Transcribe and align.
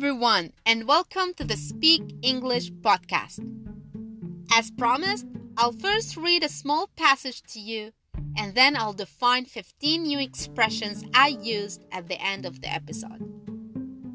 everyone, 0.00 0.50
and 0.64 0.88
welcome 0.88 1.34
to 1.34 1.44
the 1.44 1.58
Speak 1.58 2.00
English 2.22 2.72
podcast. 2.72 3.38
As 4.50 4.70
promised, 4.70 5.26
I'll 5.58 5.72
first 5.72 6.16
read 6.16 6.42
a 6.42 6.48
small 6.48 6.88
passage 6.96 7.42
to 7.52 7.60
you, 7.60 7.92
and 8.34 8.54
then 8.54 8.76
I'll 8.76 8.94
define 8.94 9.44
15 9.44 10.04
new 10.04 10.18
expressions 10.18 11.04
I 11.12 11.28
used 11.42 11.84
at 11.92 12.08
the 12.08 12.18
end 12.18 12.46
of 12.46 12.62
the 12.62 12.72
episode. 12.72 13.20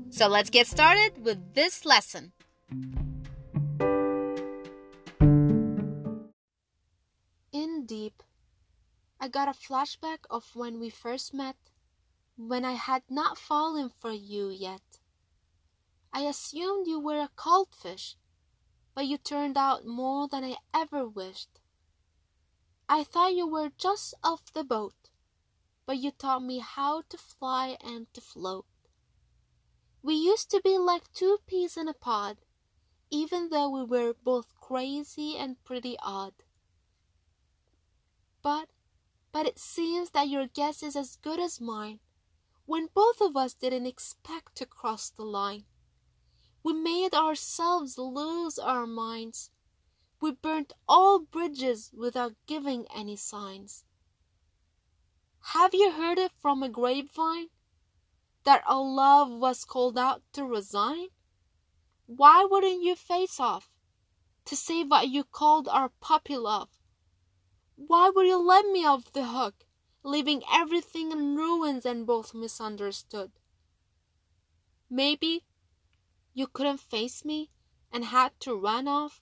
So 0.10 0.28
let's 0.28 0.50
get 0.50 0.66
started 0.66 1.24
with 1.24 1.54
this 1.54 1.86
lesson. 1.86 2.32
In 7.52 7.86
deep, 7.86 8.24
I 9.20 9.28
got 9.28 9.48
a 9.48 9.52
flashback 9.52 10.26
of 10.32 10.50
when 10.56 10.80
we 10.80 10.90
first 10.90 11.32
met, 11.32 11.58
when 12.38 12.66
I 12.66 12.74
had 12.74 13.04
not 13.08 13.38
fallen 13.38 13.90
for 13.90 14.12
you 14.12 14.50
yet. 14.50 14.82
I 16.16 16.22
assumed 16.22 16.88
you 16.88 16.98
were 16.98 17.20
a 17.20 17.30
cold 17.36 17.76
fish, 17.76 18.16
but 18.94 19.06
you 19.06 19.18
turned 19.18 19.58
out 19.58 19.86
more 19.86 20.30
than 20.30 20.46
I 20.46 20.56
ever 20.74 21.06
wished. 21.06 21.60
I 22.88 23.04
thought 23.04 23.36
you 23.36 23.46
were 23.46 23.74
just 23.78 24.14
off 24.24 24.54
the 24.54 24.64
boat, 24.64 25.10
but 25.86 25.98
you 25.98 26.12
taught 26.12 26.42
me 26.42 26.60
how 26.60 27.02
to 27.10 27.18
fly 27.18 27.76
and 27.84 28.08
to 28.14 28.22
float. 28.22 28.66
We 30.02 30.14
used 30.14 30.50
to 30.52 30.62
be 30.64 30.78
like 30.78 31.12
two 31.12 31.40
peas 31.48 31.76
in 31.76 31.90
a 31.90 31.94
pod, 31.94 32.38
even 33.12 33.50
though 33.50 33.70
we 33.70 33.84
were 33.84 34.14
both 34.14 34.58
crazy 34.62 35.36
and 35.38 35.62
pretty 35.66 35.98
odd. 36.02 36.32
But, 38.42 38.70
but 39.34 39.46
it 39.46 39.60
seems 39.60 40.12
that 40.12 40.30
your 40.30 40.48
guess 40.48 40.82
is 40.82 40.96
as 40.96 41.18
good 41.18 41.42
as 41.42 41.60
mine, 41.60 42.00
when 42.66 42.88
both 42.94 43.20
of 43.20 43.36
us 43.36 43.54
didn't 43.54 43.86
expect 43.86 44.56
to 44.56 44.66
cross 44.66 45.10
the 45.10 45.26
line. 45.26 45.66
We 46.66 46.74
made 46.74 47.14
ourselves 47.14 47.96
lose 48.00 48.58
our 48.58 48.88
minds. 48.88 49.52
We 50.20 50.32
burnt 50.32 50.74
all 50.90 51.20
bridges 51.20 51.92
without 51.96 52.34
giving 52.48 52.88
any 52.92 53.18
signs. 53.18 53.86
Have 55.54 55.76
you 55.76 55.92
heard 55.92 56.18
it 56.18 56.32
from 56.42 56.64
a 56.64 56.70
grapevine? 56.70 57.50
That 58.46 58.64
our 58.66 58.84
love 58.84 59.30
was 59.30 59.64
called 59.64 59.96
out 59.96 60.24
to 60.34 60.44
resign? 60.44 61.10
Why 62.08 62.48
wouldn't 62.50 62.82
you 62.82 62.96
face 62.96 63.40
off 63.40 63.70
to 64.46 64.56
save 64.56 64.90
what 64.90 65.10
you 65.10 65.24
called 65.24 65.68
our 65.68 65.92
puppy 66.02 66.36
love? 66.36 66.70
Why 67.76 68.10
would 68.10 68.26
you 68.26 68.38
let 68.38 68.66
me 68.66 68.84
off 68.84 69.12
the 69.12 69.26
hook, 69.26 69.68
leaving 70.02 70.42
everything 70.52 71.12
in 71.12 71.36
ruins 71.36 71.86
and 71.86 72.08
both 72.08 72.34
misunderstood? 72.34 73.34
Maybe 74.90 75.44
you 76.36 76.46
couldn't 76.48 76.82
face 76.82 77.24
me 77.24 77.50
and 77.94 78.04
had 78.04 78.38
to 78.42 78.54
run 78.54 78.90
off 78.90 79.22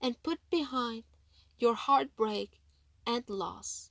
and 0.00 0.22
put 0.22 0.38
behind 0.48 1.02
your 1.58 1.74
heartbreak 1.74 2.60
and 3.04 3.24
loss. 3.28 3.90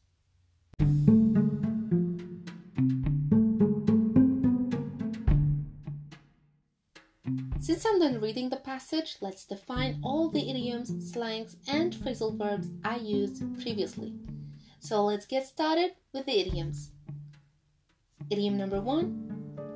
Since 7.59 7.85
I'm 7.85 7.99
done 7.99 8.21
reading 8.21 8.49
the 8.49 8.61
passage, 8.63 9.17
let's 9.21 9.45
define 9.45 9.99
all 10.01 10.29
the 10.29 10.49
idioms, 10.49 11.11
slangs, 11.11 11.57
and 11.67 11.93
phrasal 11.93 12.37
verbs 12.37 12.69
I 12.85 12.95
used 12.97 13.61
previously. 13.61 14.13
So 14.79 15.03
let's 15.03 15.25
get 15.25 15.45
started 15.45 15.91
with 16.13 16.25
the 16.25 16.39
idioms. 16.39 16.91
Idiom 18.29 18.57
number 18.57 18.79
one 18.79 19.27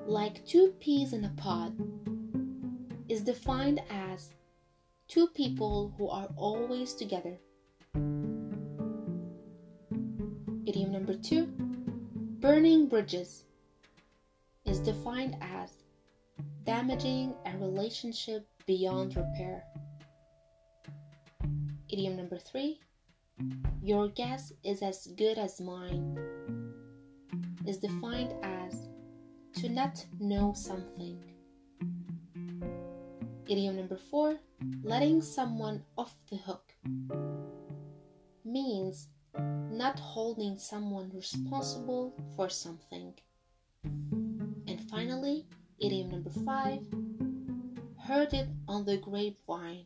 like 0.07 0.45
two 0.45 0.73
peas 0.79 1.13
in 1.13 1.25
a 1.25 1.29
pod 1.29 1.75
is 3.07 3.21
defined 3.21 3.81
as 3.89 4.29
two 5.07 5.27
people 5.27 5.93
who 5.97 6.09
are 6.09 6.27
always 6.35 6.93
together. 6.93 7.37
Idiom 10.65 10.91
number 10.91 11.15
two 11.15 11.45
burning 12.39 12.87
bridges 12.87 13.43
is 14.65 14.79
defined 14.79 15.37
as 15.41 15.71
damaging 16.63 17.35
a 17.45 17.57
relationship 17.57 18.47
beyond 18.65 19.15
repair. 19.15 19.63
Idiom 21.89 22.15
number 22.17 22.39
three 22.39 22.79
your 23.81 24.07
guess 24.09 24.51
is 24.63 24.81
as 24.81 25.07
good 25.17 25.37
as 25.37 25.61
mine 25.61 26.17
is 27.67 27.77
defined 27.77 28.33
as 28.43 28.89
to 29.55 29.69
not 29.69 30.03
know 30.19 30.53
something. 30.55 31.23
Idiom 33.47 33.75
number 33.75 33.97
four 33.97 34.39
letting 34.81 35.21
someone 35.21 35.83
off 35.95 36.15
the 36.31 36.37
hook 36.37 36.73
means 38.43 39.09
not 39.71 39.99
holding 39.99 40.57
someone 40.57 41.11
responsible 41.13 42.15
for 42.35 42.49
something. 42.49 43.13
And 43.83 44.81
finally, 44.89 45.45
idiom 45.79 46.09
number 46.09 46.31
five 46.31 46.81
heard 48.07 48.33
it 48.33 48.49
on 48.67 48.83
the 48.85 48.97
grapevine 48.97 49.85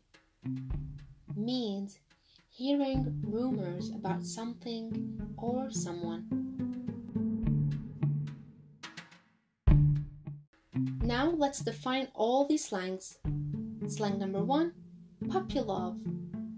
means 1.35 1.99
hearing 2.47 3.21
rumors 3.25 3.89
about 3.89 4.23
something 4.23 5.19
or 5.37 5.69
someone. 5.69 6.49
Now 11.01 11.31
let's 11.31 11.59
define 11.59 12.07
all 12.13 12.47
these 12.47 12.65
slangs 12.65 13.17
Slang 13.89 14.19
number 14.19 14.43
one 14.43 14.71
puppy 15.29 15.59
love 15.61 15.97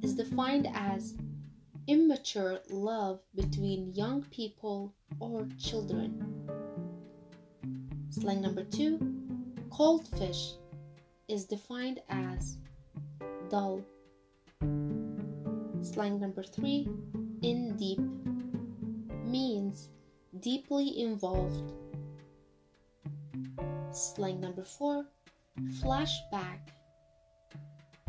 is 0.04 0.16
defined 0.16 0.68
as 0.74 1.16
immature 1.88 2.60
love 2.70 3.22
between 3.36 3.94
young 3.94 4.24
people 4.32 4.94
or 5.18 5.48
children. 5.58 6.50
Slang 8.10 8.42
number 8.42 8.66
two 8.66 9.00
cold 9.70 10.10
fish 10.18 10.56
is 11.30 11.46
defined 11.46 12.02
as 12.10 12.58
dull. 13.50 13.82
Slang 15.82 16.20
number 16.20 16.44
three 16.44 16.90
in 17.44 17.78
deep 17.78 18.02
means 19.24 19.88
deeply 20.42 21.00
involved. 21.00 21.72
Slang 23.94 24.42
number 24.42 24.66
four 24.66 25.06
flashback 25.82 26.60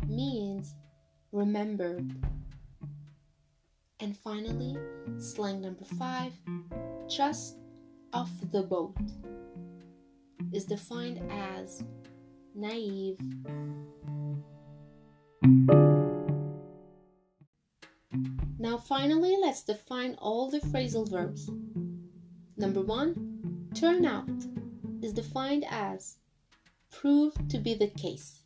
means 0.07 0.75
remembered. 1.31 2.11
And 3.99 4.17
finally, 4.17 4.77
slang 5.17 5.61
number 5.61 5.85
five, 5.97 6.33
just 7.07 7.57
off 8.11 8.31
the 8.51 8.63
boat, 8.63 8.95
is 10.51 10.65
defined 10.65 11.19
as 11.31 11.83
naive. 12.53 13.19
Now, 18.59 18.77
finally, 18.77 19.35
let's 19.41 19.63
define 19.63 20.15
all 20.19 20.49
the 20.49 20.59
phrasal 20.59 21.09
verbs. 21.09 21.49
Number 22.55 22.81
one, 22.81 23.69
turn 23.73 24.05
out 24.05 24.29
is 25.01 25.11
defined 25.11 25.65
as 25.69 26.17
prove 26.91 27.33
to 27.49 27.57
be 27.57 27.73
the 27.73 27.89
case. 27.89 28.42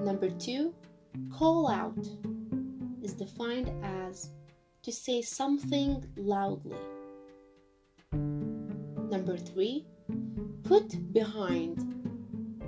Number 0.00 0.30
two, 0.30 0.74
call 1.32 1.68
out 1.68 2.06
is 3.02 3.14
defined 3.14 3.70
as 3.82 4.30
to 4.82 4.92
say 4.92 5.22
something 5.22 6.04
loudly. 6.16 6.78
Number 8.12 9.36
three, 9.36 9.86
put 10.62 11.12
behind 11.12 11.84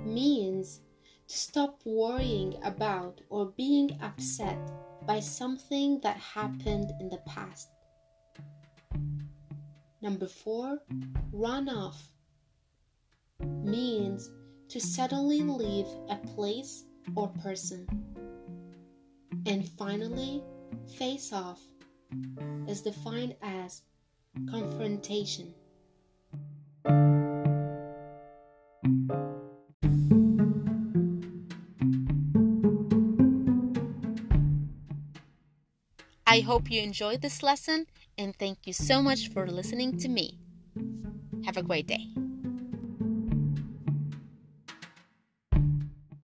means 0.05 0.81
to 1.27 1.37
stop 1.37 1.81
worrying 1.85 2.57
about 2.63 3.21
or 3.29 3.53
being 3.57 3.97
upset 4.01 4.59
by 5.07 5.19
something 5.19 5.99
that 6.01 6.17
happened 6.17 6.91
in 6.99 7.09
the 7.09 7.21
past. 7.25 7.69
Number 10.01 10.27
four, 10.27 10.79
run 11.31 11.69
off 11.69 12.11
means 13.39 14.31
to 14.69 14.79
suddenly 14.79 15.41
leave 15.41 15.87
a 16.09 16.17
place 16.35 16.85
or 17.15 17.29
person. 17.43 17.87
And 19.45 19.67
finally, 19.67 20.43
face 20.97 21.33
off 21.33 21.59
is 22.67 22.81
defined 22.81 23.35
as 23.41 23.81
confrontation. 24.49 25.53
I 36.31 36.39
hope 36.39 36.71
you 36.71 36.81
enjoyed 36.81 37.21
this 37.21 37.43
lesson 37.43 37.87
and 38.17 38.33
thank 38.33 38.65
you 38.65 38.71
so 38.71 39.01
much 39.01 39.27
for 39.29 39.47
listening 39.47 39.97
to 39.97 40.07
me. 40.07 40.39
Have 41.45 41.57
a 41.57 41.63
great 41.63 41.87
day. 41.87 42.07